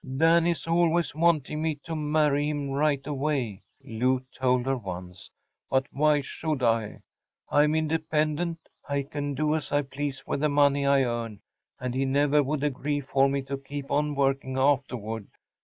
[0.17, 5.29] “Dan is always wanting me to marry him right away,‚ÄĚ Lou told her once.
[5.69, 7.01] “But why should I?
[7.51, 8.67] I’m independent.
[8.89, 11.41] I can do as I please with the money I earn;
[11.79, 15.27] and he never would agree for me to keep on working afterward.